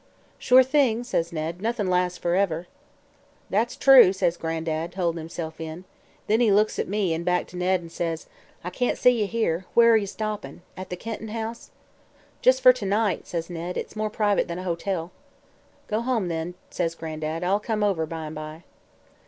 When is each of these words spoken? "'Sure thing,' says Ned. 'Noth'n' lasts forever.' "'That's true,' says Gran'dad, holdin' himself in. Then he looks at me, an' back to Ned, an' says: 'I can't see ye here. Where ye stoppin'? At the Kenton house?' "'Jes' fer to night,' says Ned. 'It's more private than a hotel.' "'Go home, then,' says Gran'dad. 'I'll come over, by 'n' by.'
"'Sure 0.39 0.63
thing,' 0.63 1.03
says 1.03 1.31
Ned. 1.31 1.61
'Noth'n' 1.61 1.85
lasts 1.87 2.17
forever.' 2.17 2.65
"'That's 3.51 3.75
true,' 3.75 4.11
says 4.11 4.35
Gran'dad, 4.35 4.95
holdin' 4.95 5.19
himself 5.19 5.61
in. 5.61 5.83
Then 6.25 6.39
he 6.39 6.51
looks 6.51 6.79
at 6.79 6.87
me, 6.87 7.13
an' 7.13 7.21
back 7.23 7.45
to 7.49 7.55
Ned, 7.55 7.81
an' 7.81 7.89
says: 7.91 8.25
'I 8.63 8.71
can't 8.71 8.97
see 8.97 9.11
ye 9.19 9.27
here. 9.27 9.65
Where 9.75 9.95
ye 9.95 10.07
stoppin'? 10.07 10.63
At 10.75 10.89
the 10.89 10.95
Kenton 10.95 11.27
house?' 11.27 11.69
"'Jes' 12.41 12.59
fer 12.59 12.73
to 12.73 12.85
night,' 12.87 13.27
says 13.27 13.47
Ned. 13.47 13.77
'It's 13.77 13.95
more 13.95 14.09
private 14.09 14.47
than 14.47 14.57
a 14.57 14.63
hotel.' 14.63 15.11
"'Go 15.87 16.01
home, 16.01 16.29
then,' 16.29 16.55
says 16.71 16.95
Gran'dad. 16.95 17.43
'I'll 17.43 17.59
come 17.59 17.83
over, 17.83 18.07
by 18.07 18.25
'n' 18.25 18.33
by.' 18.33 18.63